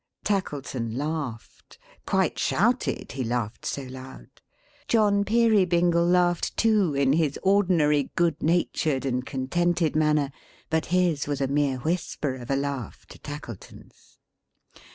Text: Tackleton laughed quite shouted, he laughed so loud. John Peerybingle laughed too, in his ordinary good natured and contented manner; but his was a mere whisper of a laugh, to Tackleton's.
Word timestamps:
Tackleton 0.23 0.97
laughed 0.97 1.77
quite 2.07 2.39
shouted, 2.39 3.11
he 3.11 3.23
laughed 3.23 3.67
so 3.67 3.83
loud. 3.83 4.41
John 4.87 5.23
Peerybingle 5.23 6.07
laughed 6.07 6.57
too, 6.57 6.95
in 6.95 7.13
his 7.13 7.37
ordinary 7.43 8.09
good 8.15 8.41
natured 8.41 9.05
and 9.05 9.23
contented 9.23 9.95
manner; 9.95 10.31
but 10.71 10.87
his 10.87 11.27
was 11.27 11.39
a 11.39 11.47
mere 11.47 11.77
whisper 11.77 12.33
of 12.33 12.49
a 12.49 12.55
laugh, 12.55 13.05
to 13.09 13.19
Tackleton's. 13.19 14.17